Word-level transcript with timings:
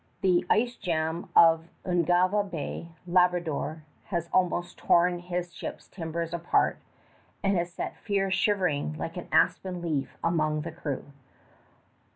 The 0.21 0.43
ice 0.49 0.77
jam 0.77 1.29
of 1.35 1.67
Ungava 1.85 2.41
Bay, 2.49 2.87
Labrador, 3.05 3.83
has 4.05 4.29
almost 4.33 4.79
torn 4.79 5.19
his 5.19 5.53
ships' 5.53 5.87
timbers 5.89 6.33
apart 6.33 6.79
and 7.43 7.55
has 7.55 7.71
set 7.71 7.97
fear 7.97 8.31
shivering 8.31 8.95
like 8.97 9.15
an 9.15 9.27
aspen 9.31 9.79
leaf 9.79 10.17
among 10.23 10.61
the 10.61 10.71
crew. 10.71 11.05